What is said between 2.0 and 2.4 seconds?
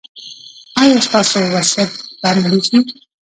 به